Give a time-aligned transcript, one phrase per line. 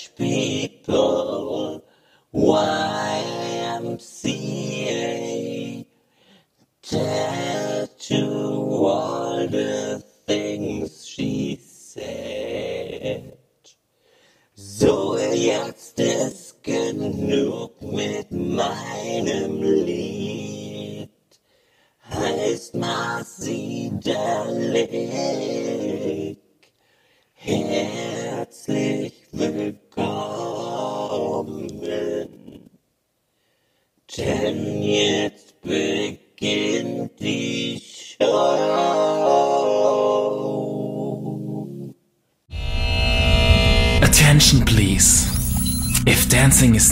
[0.00, 0.29] Spiel.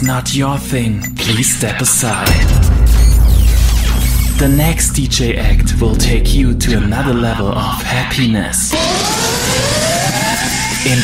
[0.09, 2.27] Not your thing, please step aside.
[4.39, 8.73] The next DJ act will take you to another level of happiness.
[10.87, 10.98] In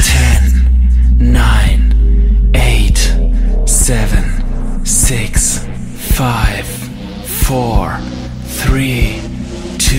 [1.19, 2.97] 10, 9, 8,
[3.69, 5.59] 7, 6,
[6.17, 6.67] 5,
[7.27, 9.21] 4, 3,
[9.77, 9.97] 2,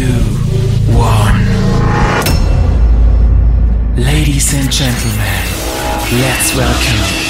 [3.97, 4.03] 1.
[4.03, 5.45] Ladies and gentlemen,
[6.11, 7.24] let's welcome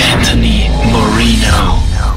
[0.00, 2.13] Anthony Moreno.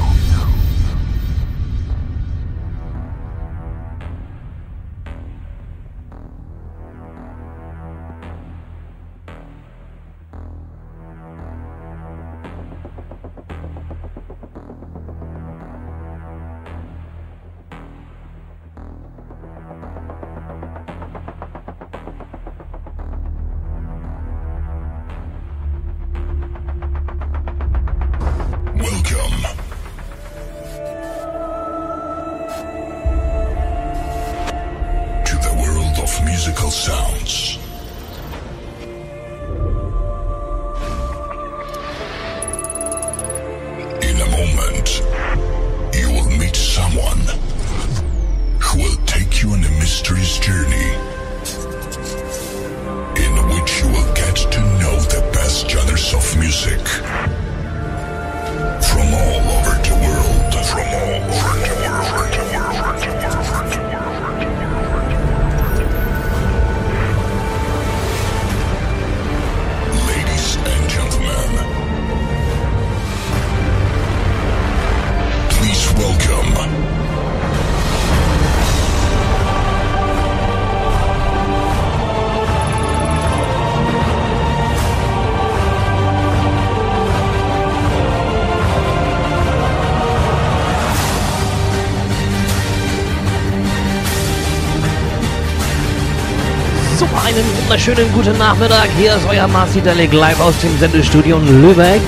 [97.68, 98.88] Wunderschönen guten Nachmittag.
[98.96, 102.00] Hier ist euer Marci Delig live aus dem Sendestudio in Lübeck.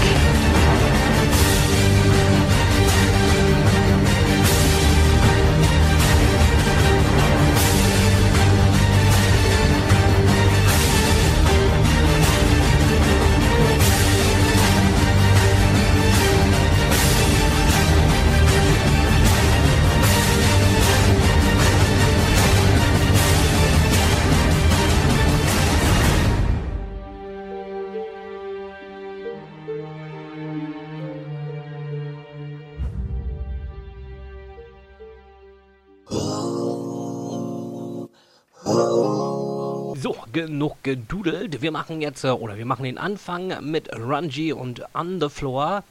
[40.61, 41.63] Genug gedudelt.
[41.63, 45.83] Wir machen jetzt, äh, oder wir machen den Anfang mit Rungy und On the Floor.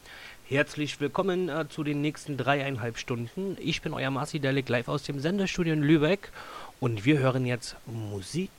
[0.47, 3.57] Herzlich willkommen äh, zu den nächsten dreieinhalb Stunden.
[3.59, 6.31] Ich bin euer Marci Delic live aus dem Sendestudio in Lübeck
[6.79, 8.51] und wir hören jetzt Musik,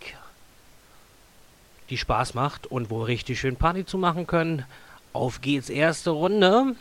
[1.91, 4.65] die Spaß macht und wo wir richtig schön Party zu machen können.
[5.13, 6.75] Auf geht's, erste Runde.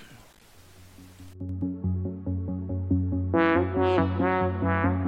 [3.31, 4.95] Welcome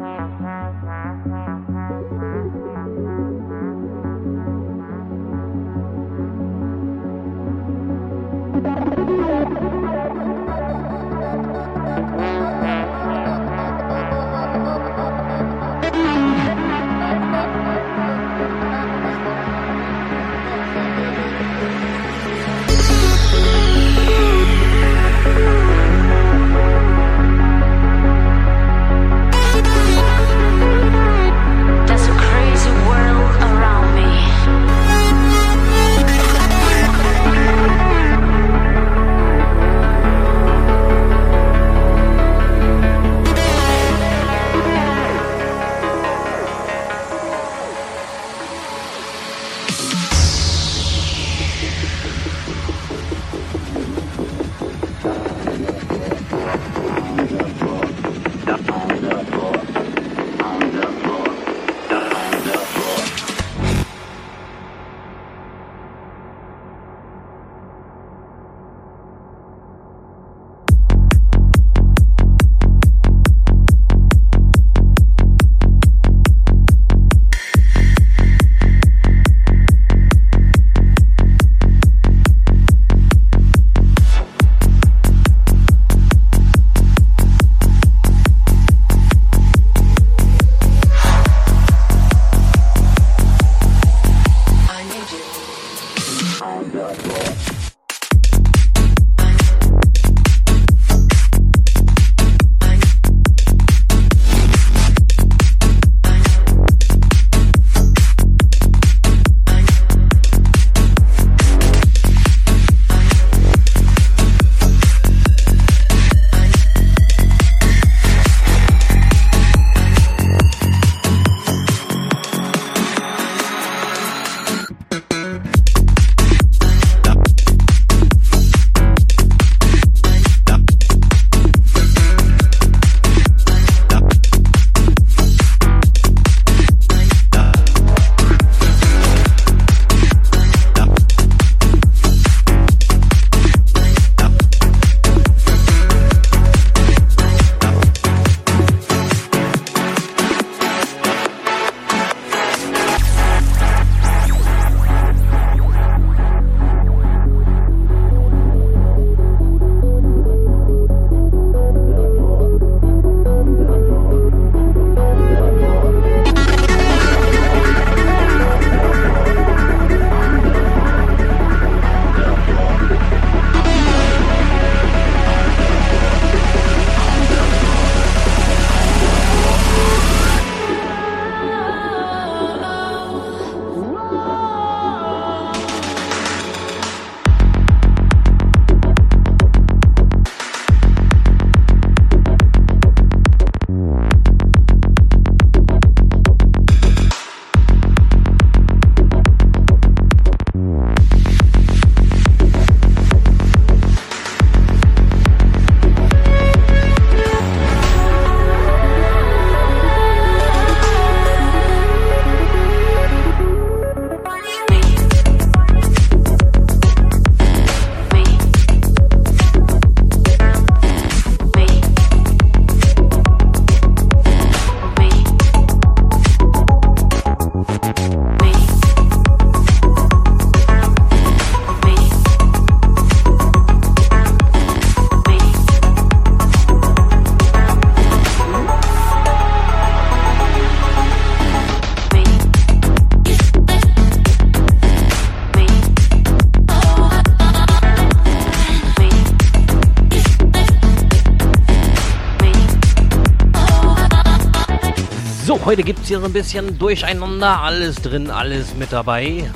[256.03, 257.61] So, heute gibt es hier ein bisschen Durcheinander.
[257.61, 259.49] Alles drin, alles mit dabei.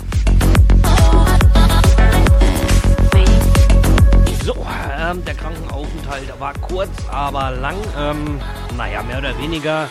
[4.44, 4.56] So,
[5.00, 7.76] ähm, der Krankenaufenthalt war kurz, aber lang.
[7.98, 8.40] Ähm,
[8.78, 9.90] naja, mehr oder weniger.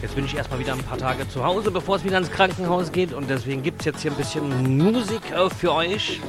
[0.00, 2.92] Jetzt bin ich erstmal wieder ein paar Tage zu Hause, bevor es wieder ins Krankenhaus
[2.92, 3.12] geht.
[3.12, 6.20] Und deswegen gibt es jetzt hier ein bisschen Musik äh, für euch.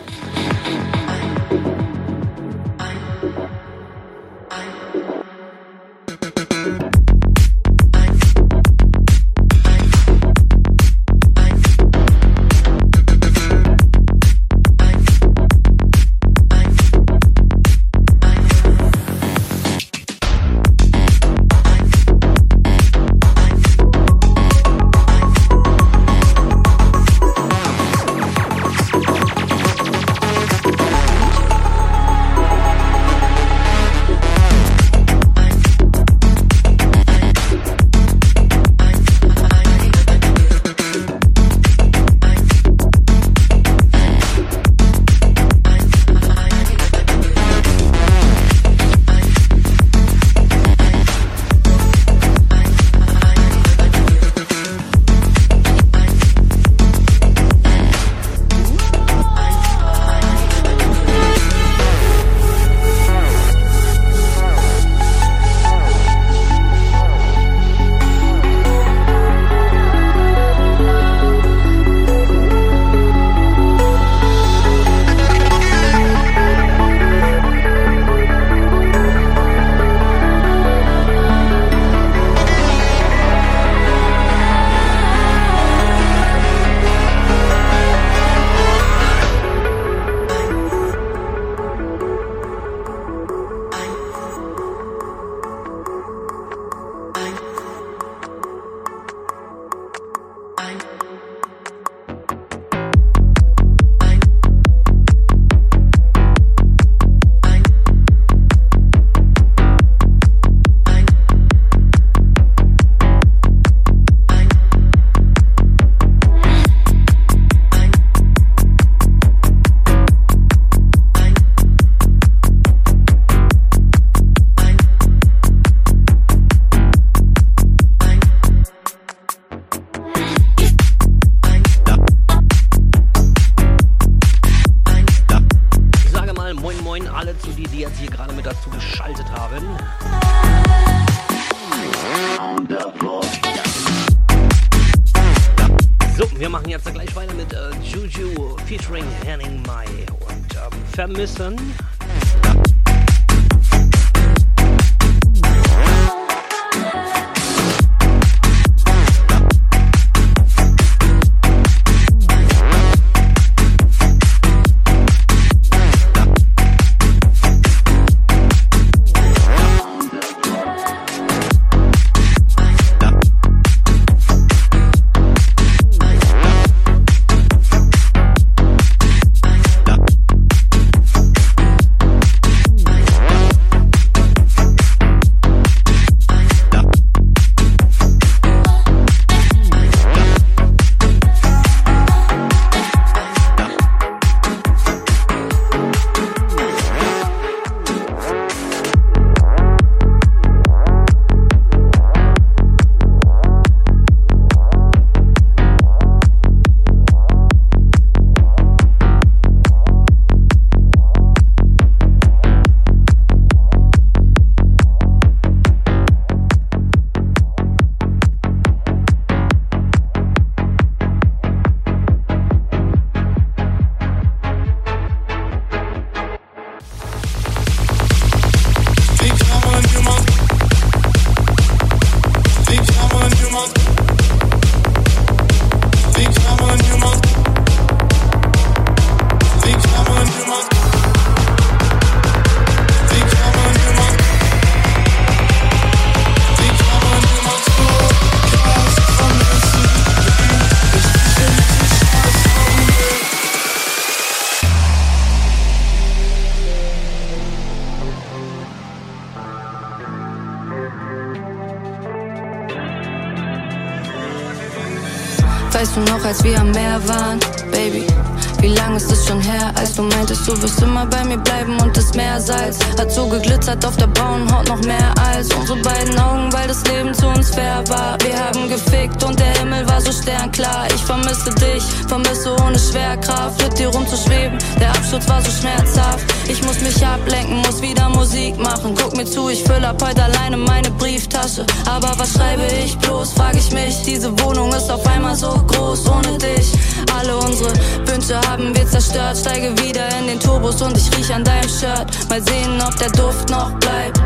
[272.40, 276.70] Meersalz hat so geglitzert auf der braunen Haut noch mehr als unsere beiden Augen, weil
[276.70, 278.18] das Leben zu uns fair war.
[278.22, 280.88] Wir haben gefickt und der Himmel war so sternklar.
[280.96, 284.58] Ich vermisse dich, vermisse ohne Schwerkraft, mit dir rumzuschweben.
[284.80, 286.24] Der Absturz war so schmerzhaft.
[286.48, 288.96] Ich muss mich ablenken, muss wieder Musik machen.
[288.96, 291.66] Guck mir zu, ich fülle ab heute alleine meine Brieftasche.
[291.90, 294.02] Aber was schreibe ich bloß, frag ich mich.
[294.04, 296.72] Diese Wohnung ist auf einmal so groß ohne dich.
[297.18, 297.74] Alle unsere
[298.06, 299.38] Wünsche haben wir zerstört.
[299.38, 302.08] Steige wieder in den Turbos und ich riech an deinem Shirt.
[302.30, 304.20] Mal sehen, ob der Duft noch bleibt,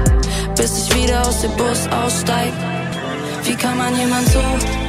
[0.56, 2.54] bis ich wieder aus dem Bus aussteig.
[3.44, 4.40] Wie kann man jemand so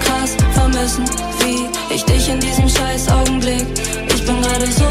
[0.05, 1.05] krass vermissen
[1.41, 3.67] wie ich dich in diesem scheiß Augenblick?
[4.09, 4.87] Ich bin gerade so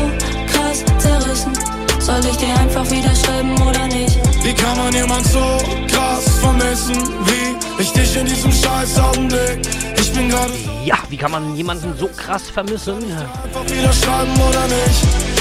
[0.52, 1.54] krass zerrissen.
[2.04, 4.20] Soll ich dir einfach wieder schreiben oder nicht?
[4.44, 5.40] Wie kann man jemand so
[5.88, 9.62] krass vermissen wie ich dich in diesem scheiß Augenblick?
[9.98, 10.52] Ich bin gerade
[10.84, 12.96] Ja, wie kann man jemanden so krass vermissen?
[12.96, 15.33] einfach wieder schreiben oder nicht?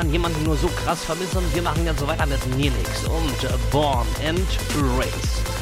[0.00, 1.42] Man jemanden nur so krass vermissen?
[1.52, 4.48] Wir machen jetzt so weiter mit Nelix und Born and
[4.96, 5.59] Raised.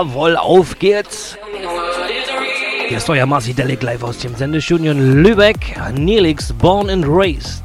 [0.00, 1.36] Jawohl, auf geht's.
[2.88, 5.76] Hier ist euer Marci Delic live aus dem Sendestudio in Lübeck.
[5.92, 7.59] Nelix, born and raised.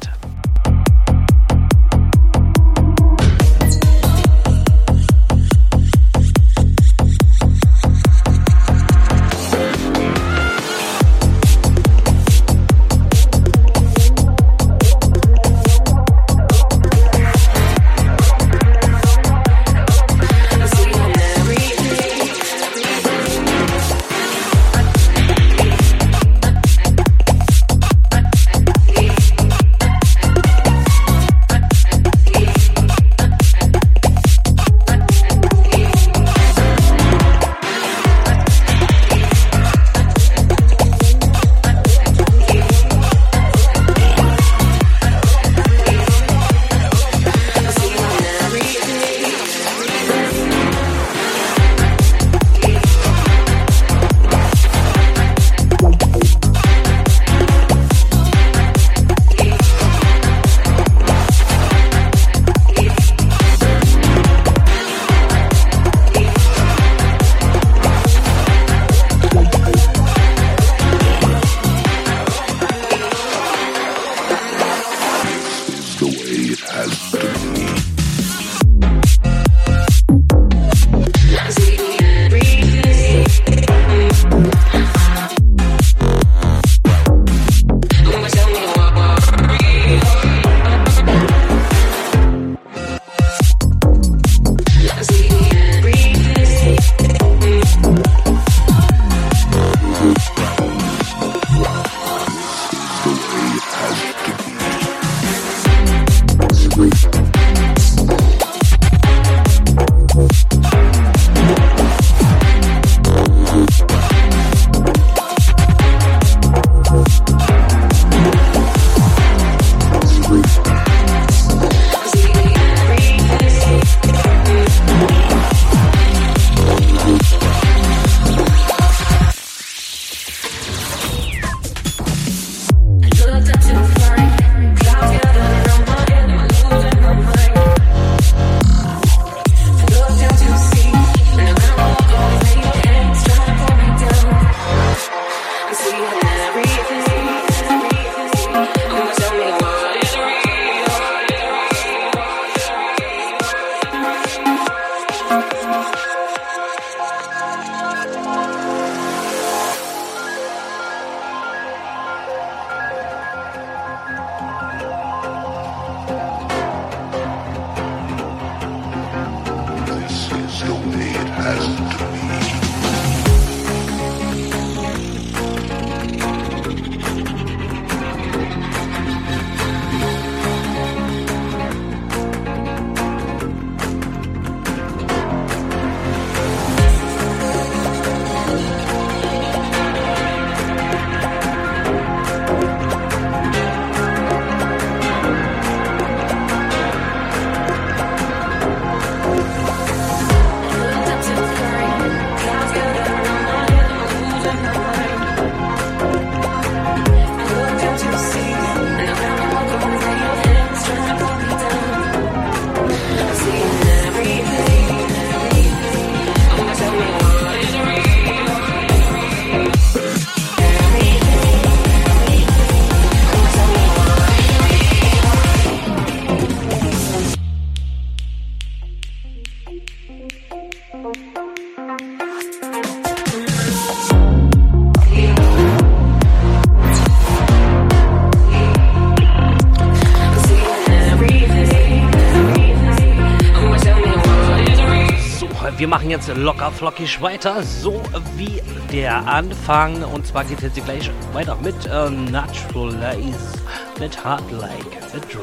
[246.06, 248.00] machen jetzt locker flockig weiter, so
[248.36, 250.04] wie der Anfang.
[250.04, 253.58] Und zwar geht es jetzt gleich weiter mit äh, Naturalize,
[253.98, 255.42] mit Hard Like a Drum.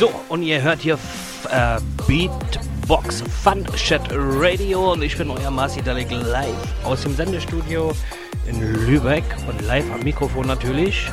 [0.00, 0.98] So, und ihr hört hier
[1.50, 6.48] äh, Beatbox Fun Chat Radio und ich bin euer Marci Dalek live
[6.84, 7.92] aus dem Sendestudio
[8.46, 11.10] in Lübeck und live am Mikrofon natürlich.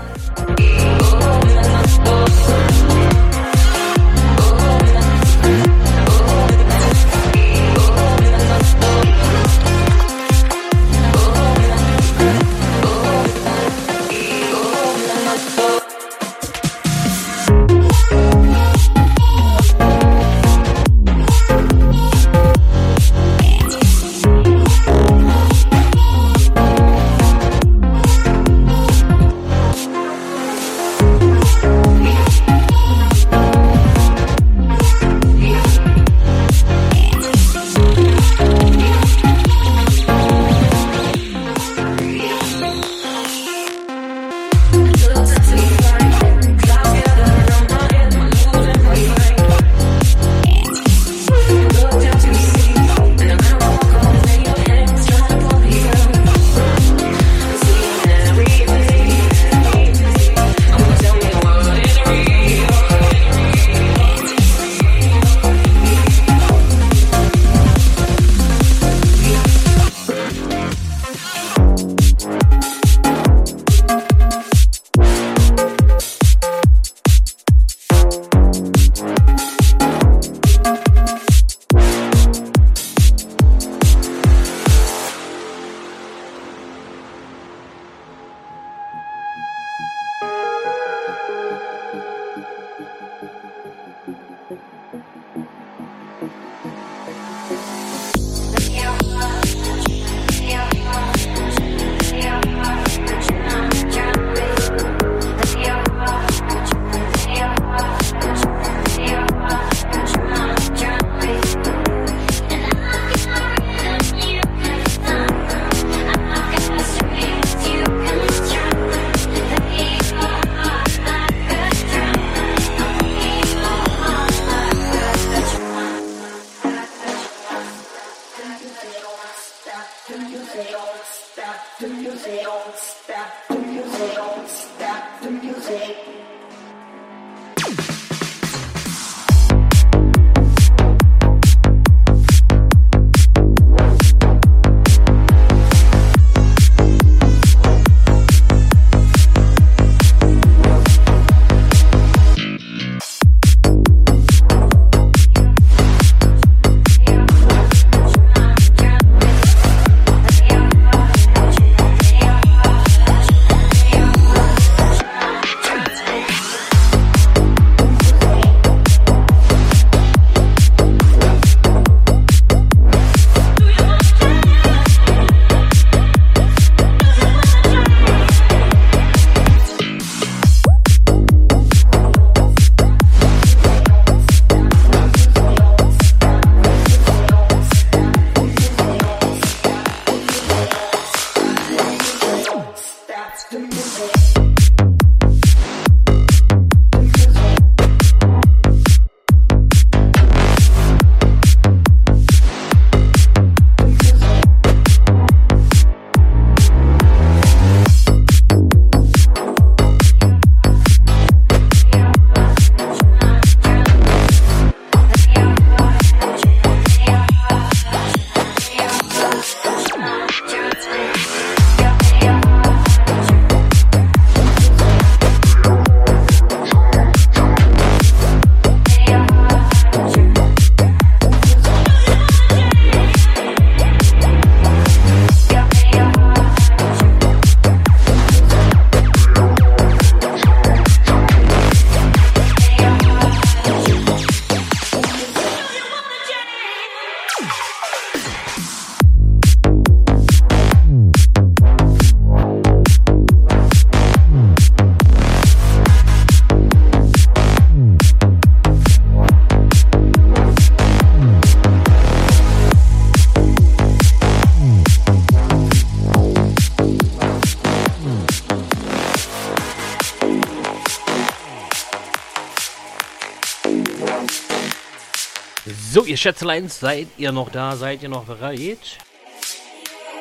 [276.16, 277.76] Ihr Schätzelein, seid ihr noch da?
[277.76, 279.00] Seid ihr noch bereit?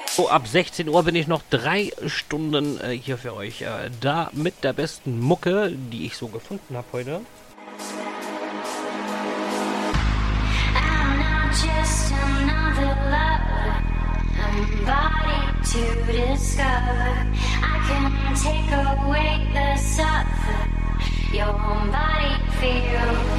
[0.09, 3.63] So, ab 16 Uhr bin ich noch drei Stunden äh, hier für euch.
[3.63, 7.21] Äh, da mit der besten Mucke, die ich so gefunden habe heute.
[15.65, 17.15] To discover,
[17.63, 20.59] I can take away the suffer.
[21.33, 21.53] Your
[21.93, 23.34] body feels.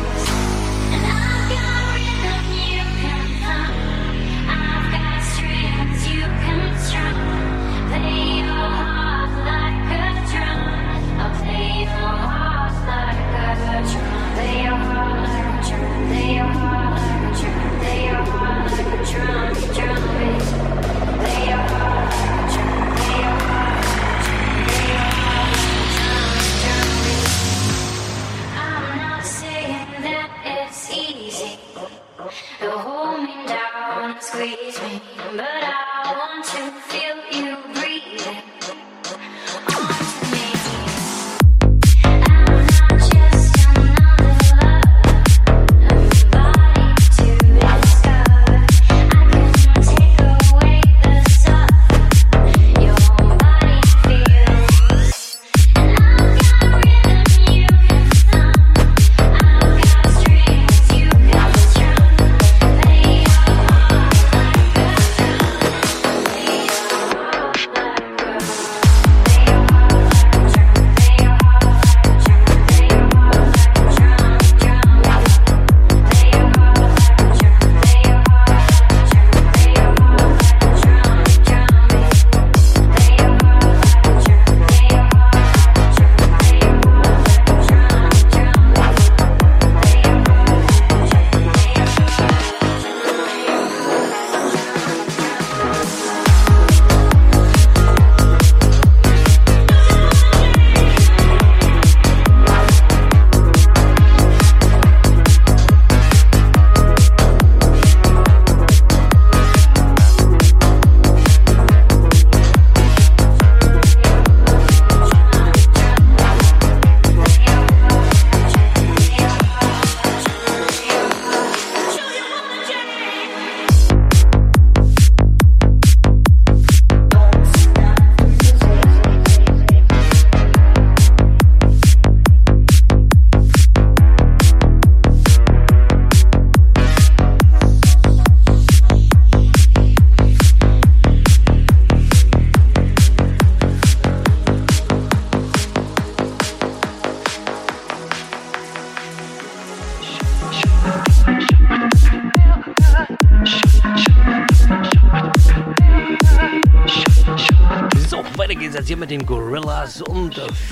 [14.56, 14.72] Drum,
[19.04, 20.05] drum, drum.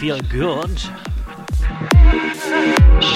[0.03, 0.91] Feel Good.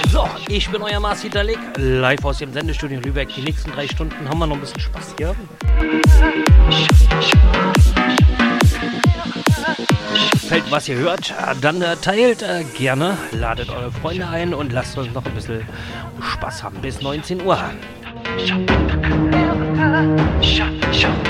[0.10, 3.28] So, ich bin euer Marci Dalik, live aus dem Sendestudio Lübeck.
[3.36, 5.36] Die nächsten drei Stunden haben wir noch ein bisschen Spaß hier.
[10.48, 14.98] Fällt was ihr hört, dann äh, teilt äh, gerne, ladet eure Freunde ein und lasst
[14.98, 15.68] uns noch ein bisschen
[16.22, 17.60] Spaß haben bis 19 Uhr.
[21.02, 21.27] Don't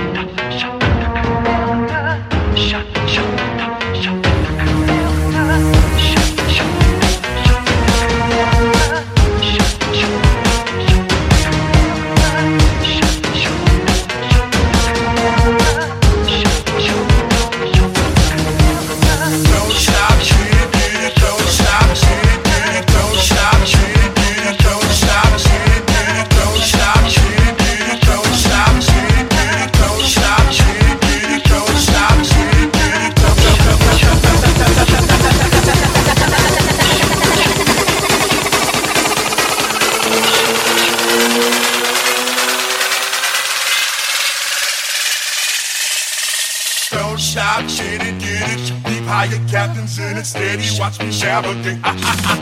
[50.88, 52.37] Watch me navigate.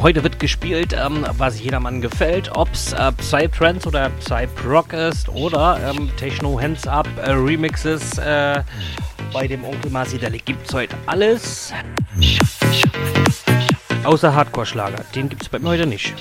[0.00, 6.08] Heute wird gespielt, ähm, was jedermann gefällt, ob's äh, Psytrance oder Psyproc ist oder ähm,
[6.16, 8.16] Techno Hands Up äh, Remixes.
[8.16, 8.62] Äh,
[9.32, 11.72] bei dem Onkel Marcidali gibt's heute alles.
[14.04, 16.14] Außer Hardcore-Schlager, den gibt's bei mir heute nicht.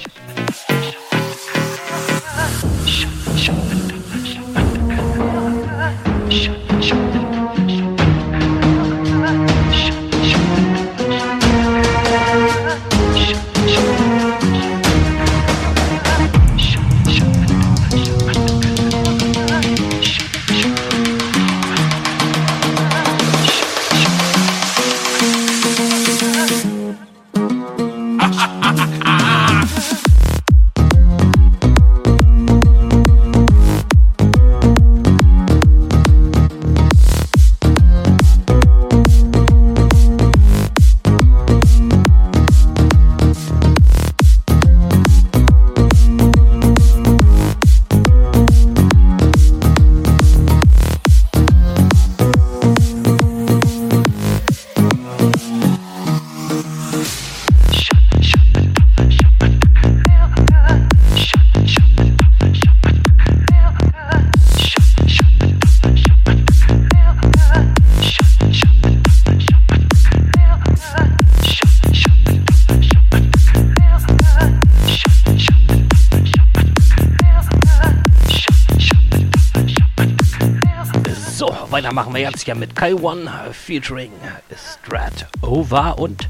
[81.78, 84.12] Weiter machen wir jetzt ja mit Kai One featuring
[84.56, 86.28] Strat Over und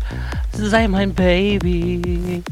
[0.52, 2.44] Sei mein Baby.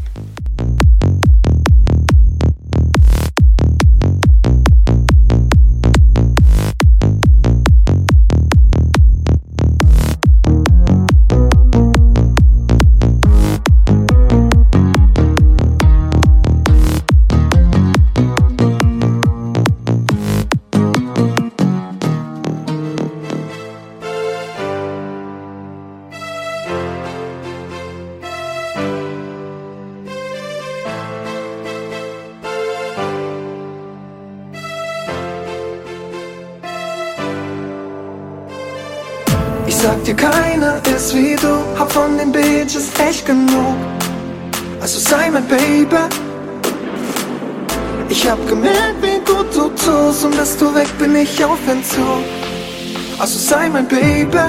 [53.55, 54.45] Sei mein Baby,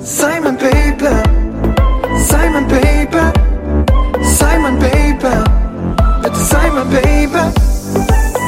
[0.00, 1.12] sei mein Baby,
[2.30, 3.24] sei mein Baby,
[4.22, 5.34] sei mein Baby,
[6.22, 7.42] bitte sei mein Baby.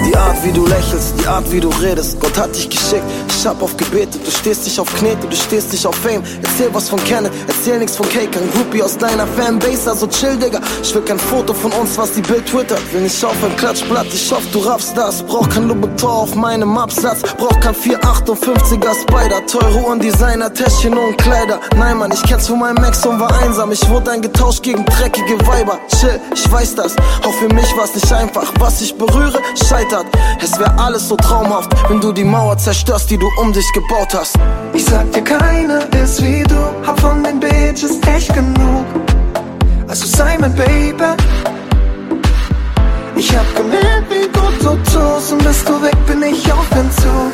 [0.07, 3.05] Die Art, wie du lächelst, die Art, wie du redest, Gott hat dich geschickt.
[3.41, 6.25] Ich hab auf gebetet, du stehst nicht auf Knete, du stehst nicht auf Fame.
[6.43, 8.37] Erzähl was von Kenneth, erzähl nix von Cake.
[8.37, 10.59] Ein Groupie aus deiner Fanbase, also chill, Digga.
[10.83, 12.81] Ich will kein Foto von uns, was die Bild twittert.
[12.93, 15.23] Will nicht auf ein Klatschblatt, ich hoff, du raffst das.
[15.23, 17.23] Brauch kein Louboutin auf meinem Absatz.
[17.37, 19.47] Brauch kein 458er Spider.
[19.47, 21.61] Teure Uhren, Designer, Täschchen und Kleider.
[21.77, 23.71] Nein, Mann, ich kenn's von meinem Ex und war einsam.
[23.71, 25.79] Ich wurde eingetauscht gegen dreckige Weiber.
[26.01, 26.97] Chill, ich weiß das.
[27.25, 28.53] Auch für mich war's nicht einfach.
[28.59, 30.07] Was ich berühre, scheitert.
[30.43, 34.15] Es wär alles so traumhaft, wenn du die Mauer zerstörst, die du um dich gebaut
[34.15, 34.37] hast.
[34.73, 36.57] Ich sag dir, keiner ist wie du,
[36.87, 38.87] hab von den Bitches echt genug.
[39.87, 41.17] Also sei mein Baby.
[43.17, 47.33] Ich hab gemerkt, wie gut du tust und bis du weg bin ich auf Entzug.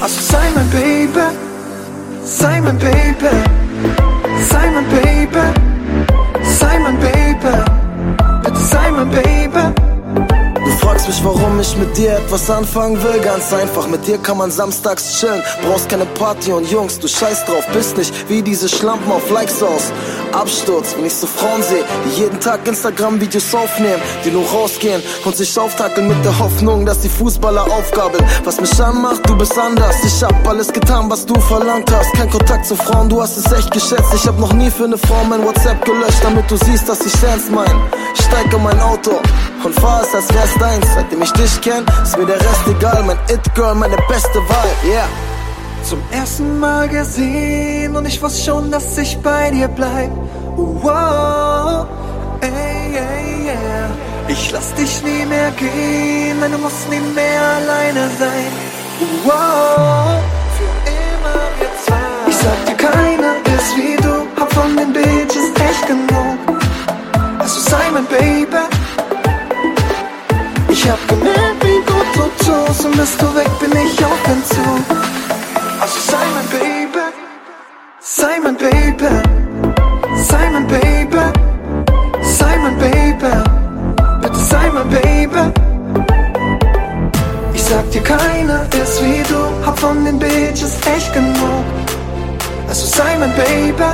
[0.00, 1.26] Also sei mein Baby,
[2.24, 3.30] sei mein Baby,
[4.50, 5.46] sei mein Baby,
[6.42, 7.56] sei mein Baby,
[8.42, 9.91] bitte sei mein Baby.
[10.82, 13.86] Fragst mich, warum ich mit dir etwas anfangen will, ganz einfach.
[13.86, 15.40] Mit dir kann man samstags chillen.
[15.62, 17.64] Brauchst keine Party und Jungs, du scheiß drauf.
[17.72, 19.92] Bist nicht wie diese Schlampen auf Likes aus.
[20.32, 25.36] Absturz, wenn ich so Frauen sehe, die jeden Tag Instagram-Videos aufnehmen, die nur rausgehen und
[25.36, 28.24] sich auftackeln mit der Hoffnung, dass die Fußballer aufgabeln.
[28.42, 29.94] Was mich anmacht, du bist anders.
[30.04, 32.12] Ich hab alles getan, was du verlangt hast.
[32.14, 34.12] Kein Kontakt zu Frauen, du hast es echt geschätzt.
[34.14, 37.22] Ich hab noch nie für eine Frau mein WhatsApp gelöscht, damit du siehst, dass ich
[37.22, 37.80] ernst mein.
[38.14, 39.20] Steig in mein Auto
[39.64, 40.86] und fahr es, als wär's deins.
[40.94, 43.02] Seitdem ich dich kenn, ist mir der Rest egal.
[43.04, 45.08] Mein It-Girl, meine beste Wahl, yeah.
[45.84, 50.10] Zum ersten Mal gesehen und ich wusste schon, dass ich bei dir bleib.
[50.56, 51.86] Wow,
[52.40, 53.90] ey, ey, yeah.
[54.28, 58.52] Ich lass dich nie mehr gehen, nein, du musst nie mehr alleine sein.
[59.24, 60.20] Wow,
[60.56, 61.42] für immer
[61.84, 62.30] zwei.
[62.30, 66.62] Ich sag dir, keiner ist wie du, hab von den Bitches echt genug.
[67.38, 68.81] Also sei mein Baby.
[70.72, 74.96] Ich hab gemerkt, wie gut du tust und bist du weg, bin ich auf Entzug.
[75.78, 77.04] Also sei mein Baby,
[78.00, 79.10] sei mein Baby,
[80.16, 81.24] sei mein Baby,
[82.22, 83.32] sei mein Baby,
[84.22, 85.52] bitte sei mein Baby.
[87.52, 91.66] Ich sag dir, keiner ist wie du, hab von den Bitches echt genug.
[92.66, 93.90] Also sei mein Baby.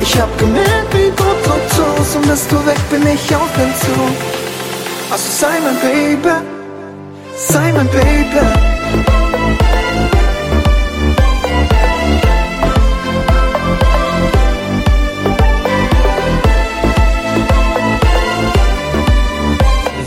[0.00, 4.35] Ich hab gemerkt, wie gut du tust und bist du weg, bin ich auf Entzug.
[5.08, 6.34] Also sei mein Baby,
[7.36, 8.40] sei mein Baby.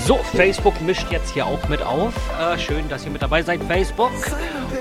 [0.06, 2.14] So, Facebook mischt jetzt hier auch mit auf.
[2.38, 4.12] Äh, schön, dass ihr mit dabei seid, Facebook.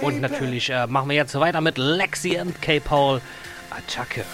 [0.03, 3.21] Und natürlich äh, machen wir jetzt weiter mit Lexi und K-Paul.
[3.71, 4.25] Attacke.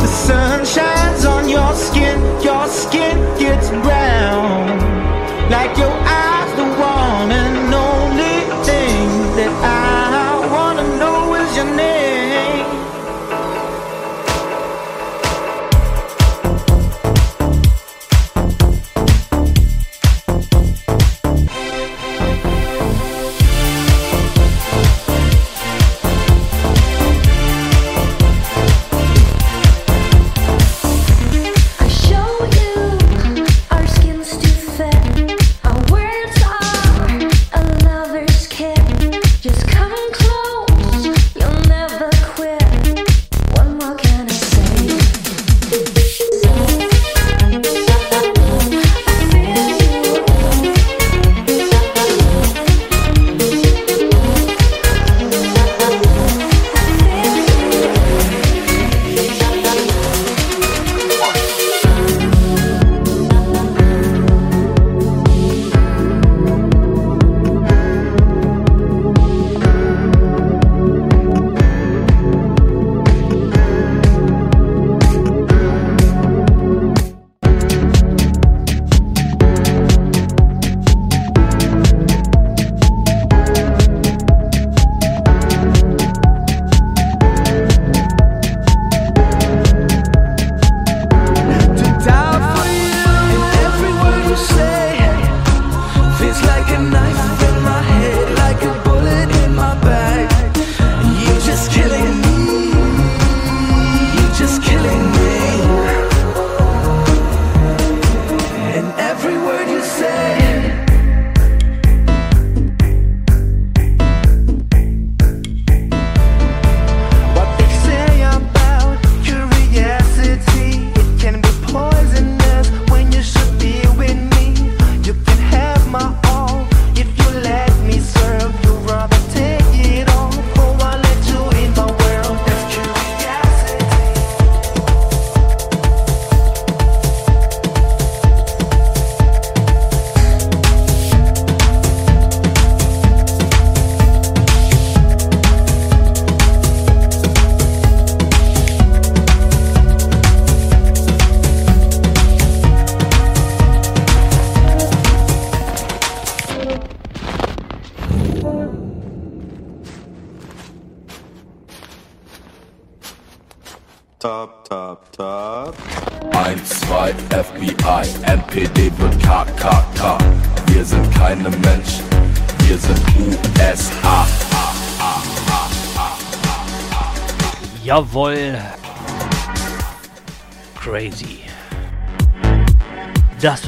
[0.00, 4.68] The sun shines on your skin, your skin gets brown.
[5.50, 5.91] Like your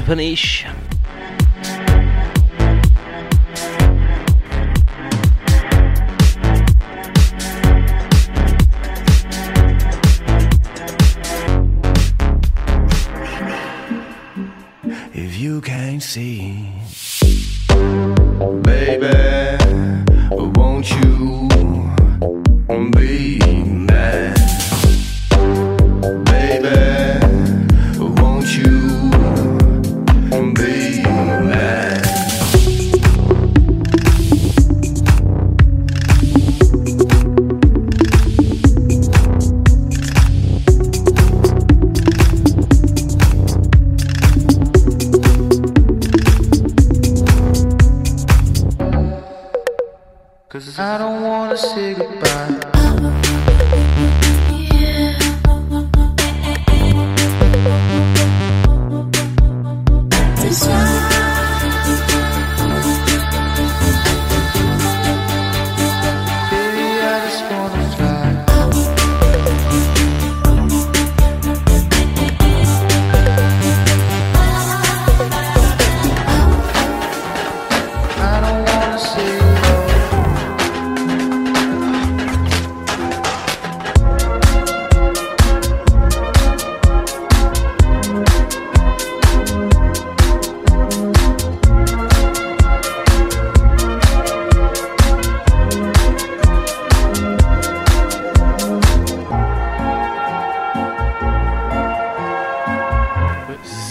[0.07, 0.65] Das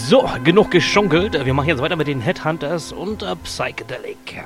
[0.06, 1.44] So, genug geschunkelt.
[1.44, 4.42] Wir machen jetzt weiter mit den Headhunters und äh, Psychedelic.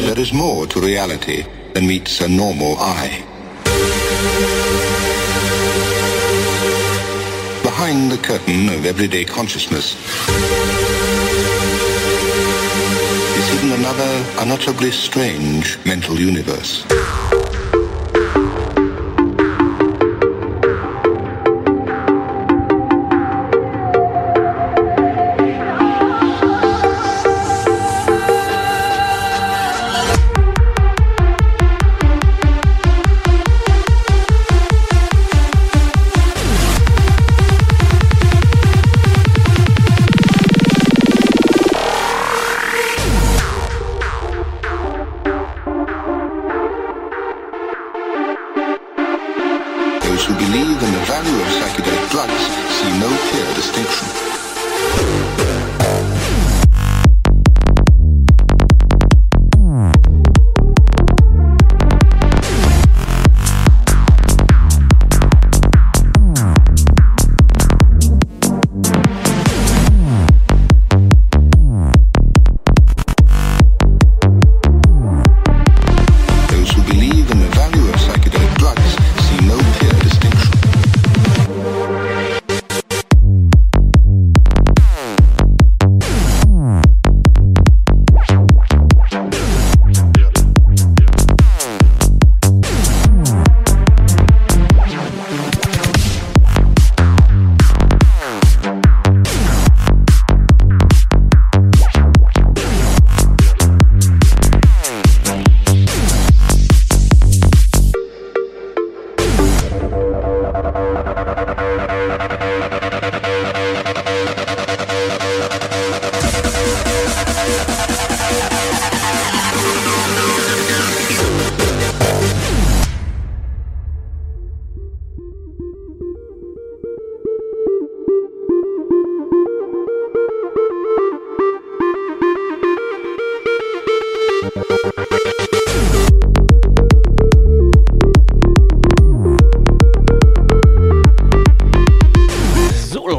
[0.00, 3.24] There is more to reality than meets a normal eye.
[7.82, 9.96] Behind the curtain of everyday consciousness
[13.36, 16.84] is hidden another unutterably strange mental universe.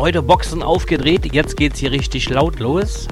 [0.04, 1.34] So, Leute, Boxen aufgedreht.
[1.34, 3.08] Jetzt geht's hier richtig laut los.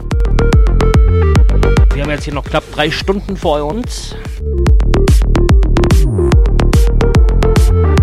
[1.93, 4.13] Wir haben jetzt hier noch knapp drei Stunden vor uns.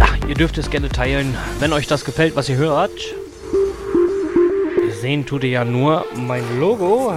[0.01, 3.14] Ach, ihr dürft es gerne teilen, wenn euch das gefällt, was ihr hört.
[5.03, 7.12] Sehen tut ihr ja nur mein Logo.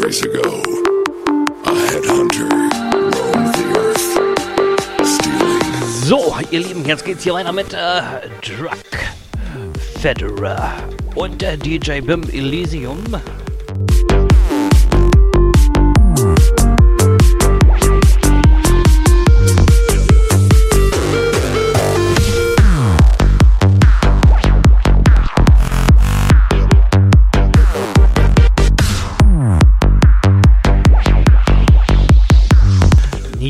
[0.00, 0.62] Centuries ago,
[1.66, 8.00] a headhunter roamed the earth, stealing So, ihr Lieben, jetzt geht's hier weiter mit äh,
[8.40, 8.78] Drug
[10.00, 10.72] Federer
[11.16, 13.04] und äh, DJ Bim Elysium.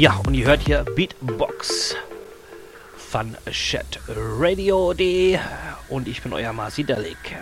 [0.01, 1.95] Ja, und ihr hört hier Beatbox
[2.97, 5.39] von chatradio.de
[5.91, 7.37] und ich bin euer Marci Dalik.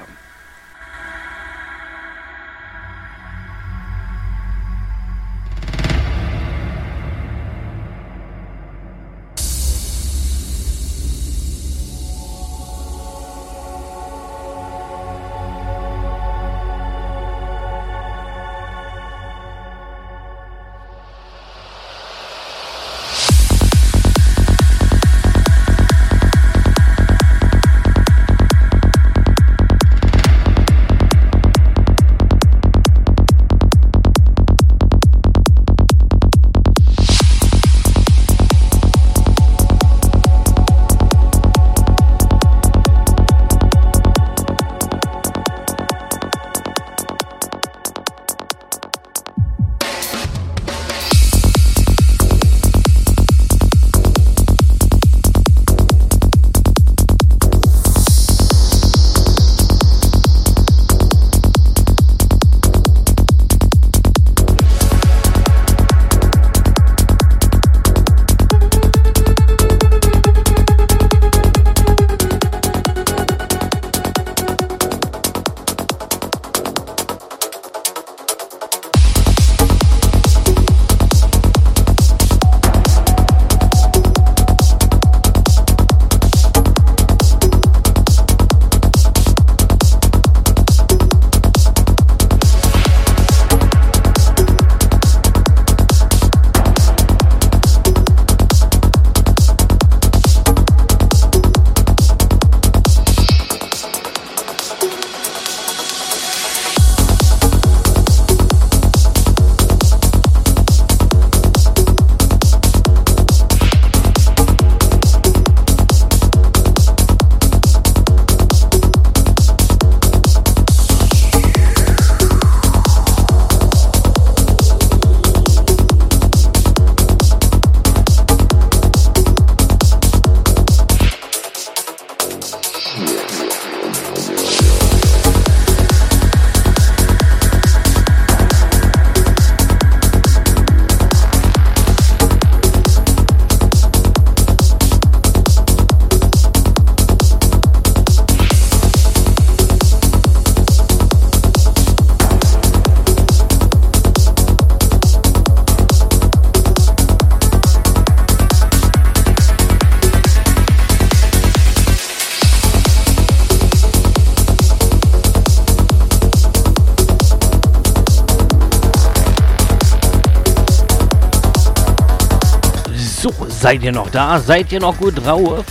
[173.68, 174.40] Seid ihr noch da?
[174.40, 175.66] Seid ihr noch gut drauf?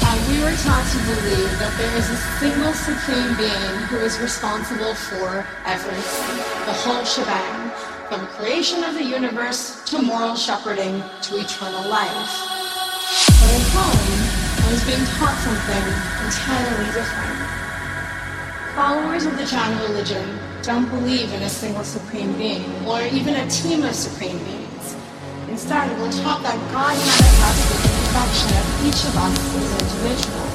[0.00, 4.18] Uh, we were taught to believe that there is a single supreme being who is
[4.20, 7.70] responsible for everything, the whole shebang,
[8.08, 12.49] from creation of the universe to moral shepherding to eternal life.
[14.70, 15.84] But at home, I was being taught something
[16.26, 17.38] entirely different.
[18.74, 23.50] Followers of the Chan religion don't believe in a single supreme being or even a
[23.50, 24.96] team of supreme beings.
[25.48, 30.54] Instead, we're taught that God manifests the perfection of each of us as individuals,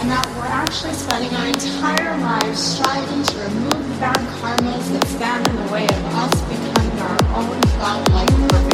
[0.00, 5.06] and that we're actually spending our entire lives striving to remove the bad karmas that
[5.08, 8.69] stand in the way of us becoming our own God-like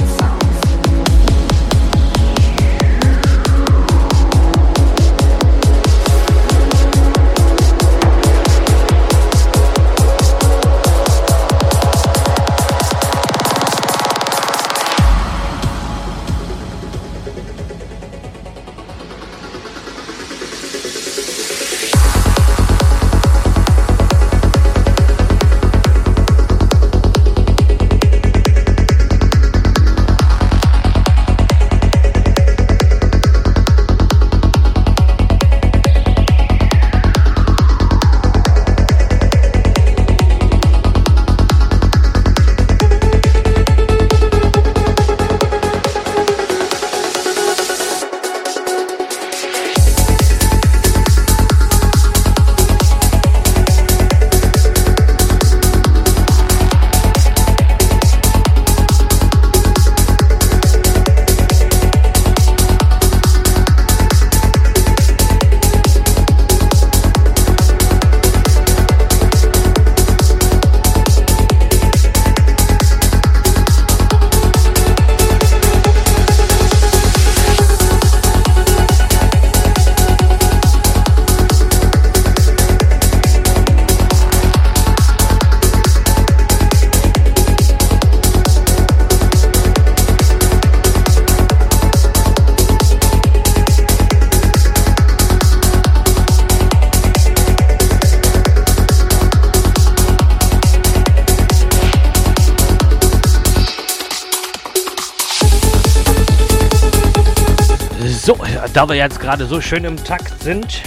[108.76, 110.82] da wir jetzt gerade so schön im Takt sind.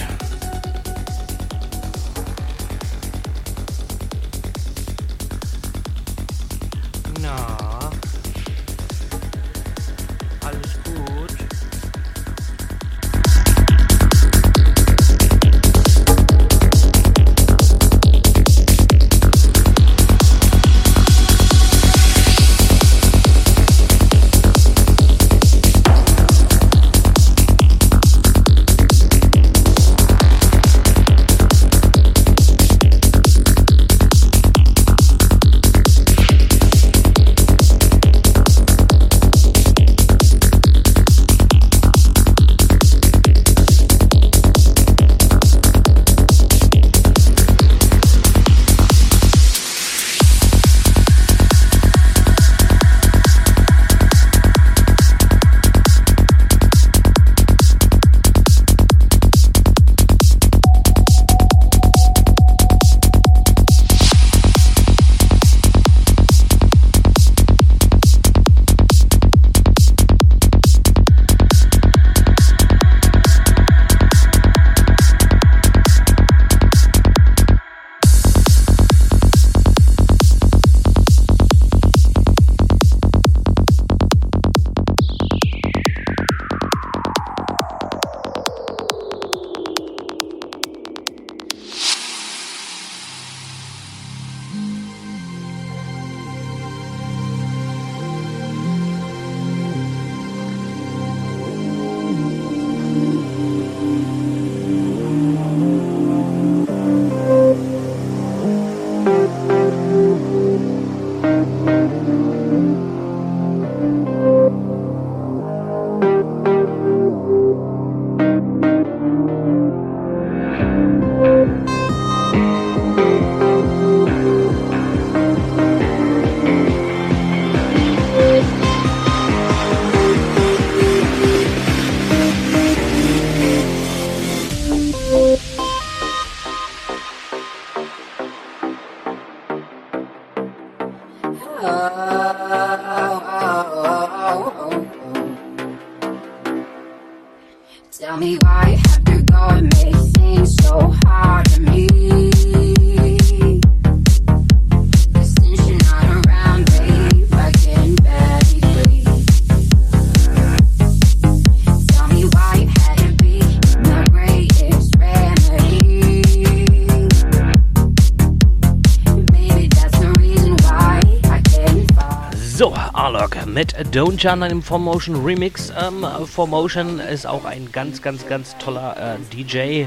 [173.92, 175.72] Don't Jump einem Formotion Remix.
[175.76, 179.86] Ähm, Formotion ist auch ein ganz, ganz, ganz toller äh, DJ.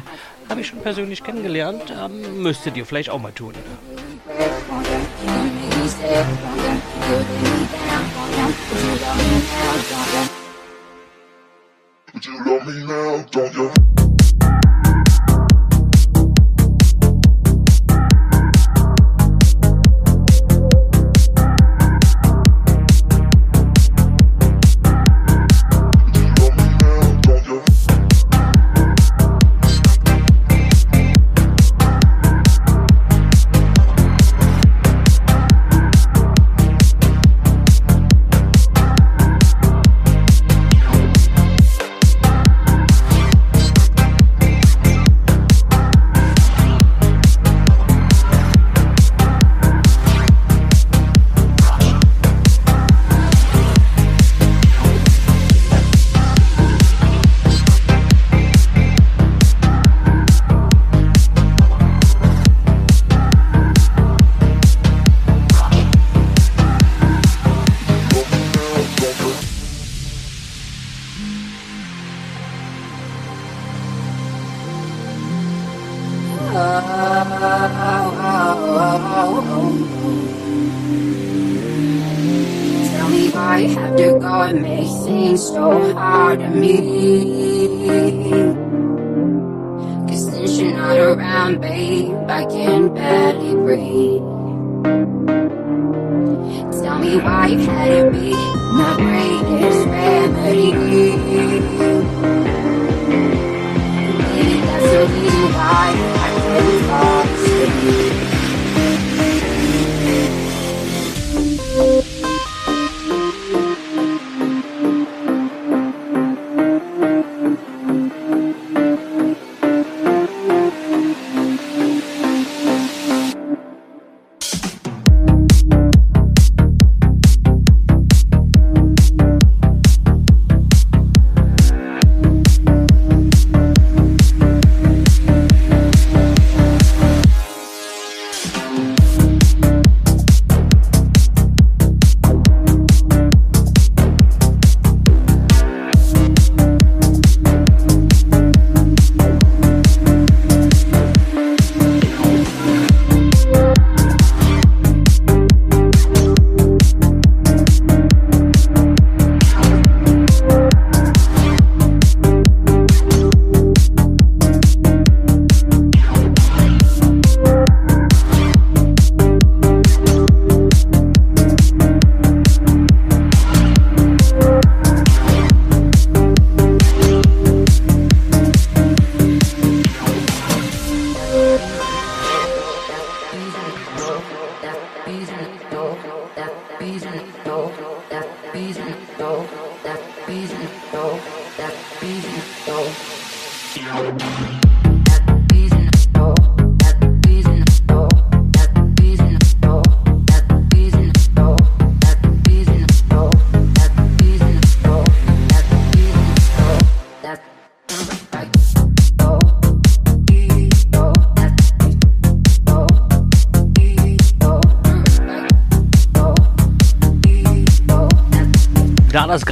[0.50, 1.84] Habe ich schon persönlich kennengelernt.
[1.98, 3.54] Ähm, müsstet ihr vielleicht auch mal tun.
[12.12, 13.93] Would you love me now, don't you?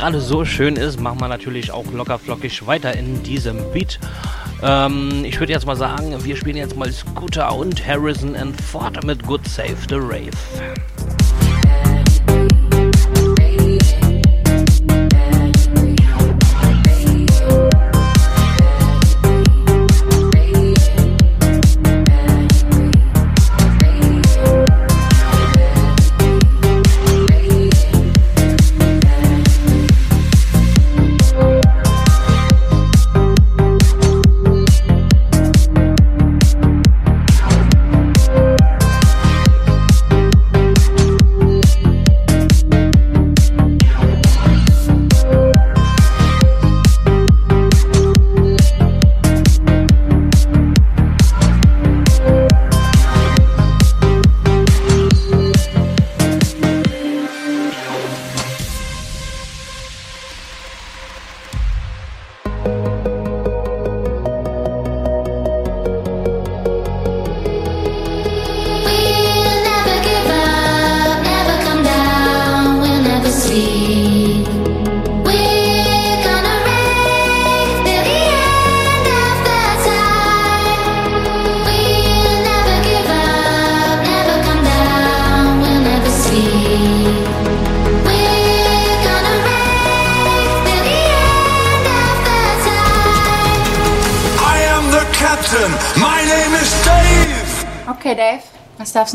[0.02, 4.00] Gerade so schön ist, machen wir natürlich auch locker flockig weiter in diesem Beat.
[4.64, 9.04] Ähm, ich würde jetzt mal sagen, wir spielen jetzt mal Scooter und Harrison and Ford
[9.06, 10.32] mit Good Save the Rave.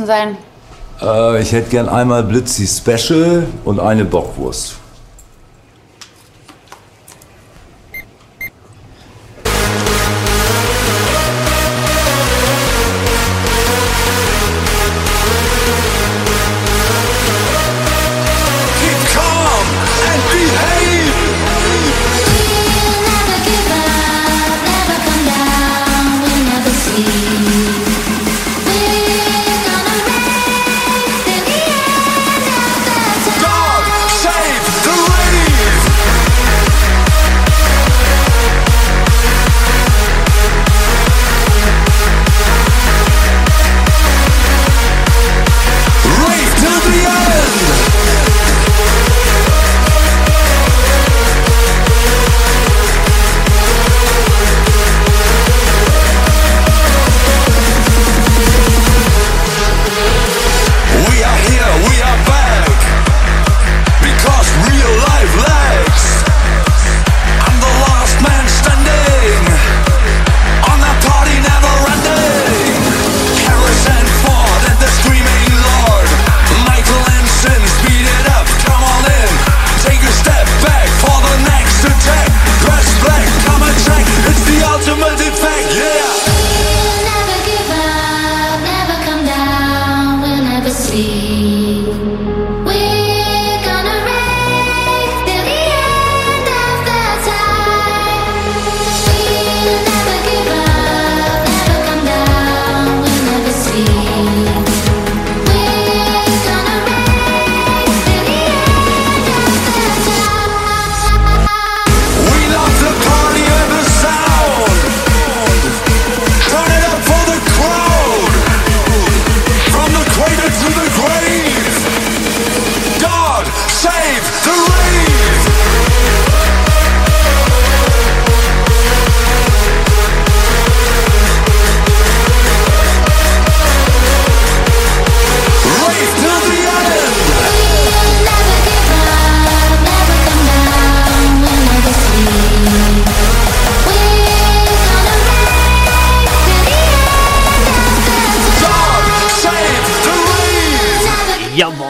[0.06, 0.36] sein?
[1.02, 4.76] Äh, ich hätte gern einmal Blitzy Special und eine Bockwurst.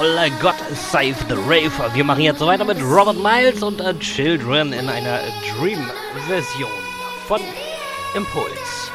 [0.06, 1.72] voller God Save the Rave.
[1.94, 5.20] Wir machen jetzt weiter mit Robert Miles und A Children in einer
[5.58, 6.70] Dream-Version
[7.26, 7.40] von
[8.14, 8.86] Impulse.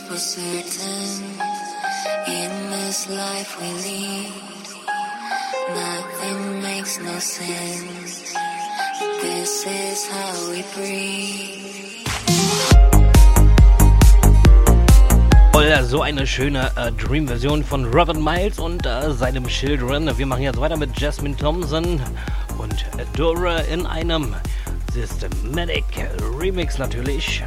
[0.00, 1.24] for certain.
[2.26, 4.32] In this life we lead,
[5.74, 8.34] nothing makes no sense.
[9.22, 11.68] This is how we breathe.
[15.84, 20.18] so eine schöne äh, Dream-Version von Robert Miles und äh, seinem Children.
[20.18, 22.00] Wir machen jetzt weiter mit Jasmine Thompson
[22.58, 24.34] und Dora in einem
[24.92, 25.84] Systematic
[26.38, 27.42] Remix natürlich.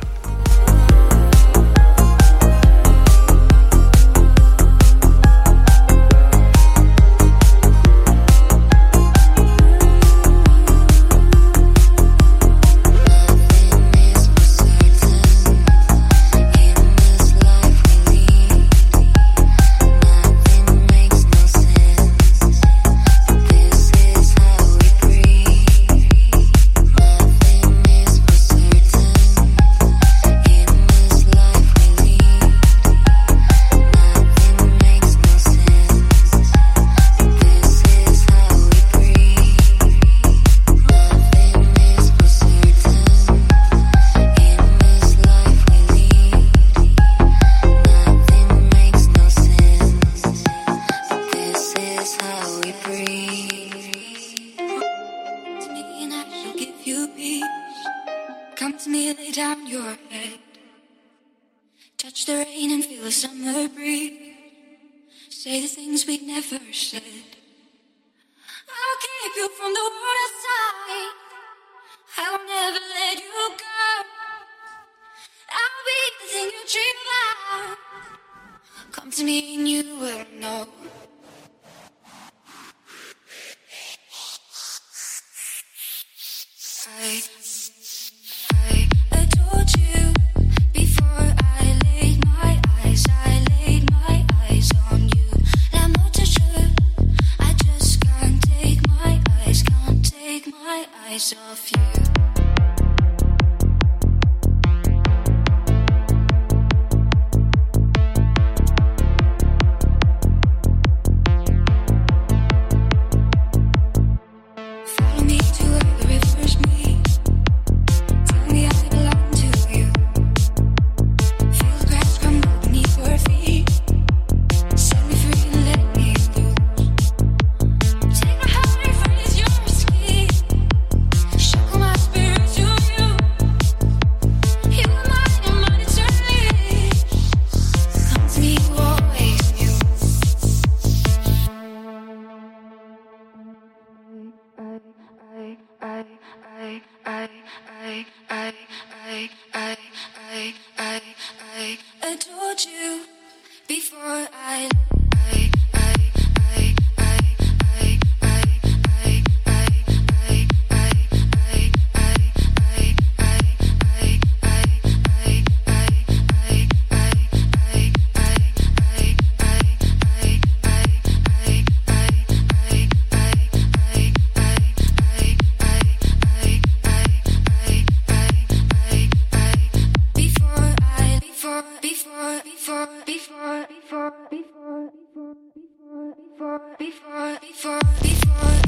[186.41, 188.60] before, before, before, before.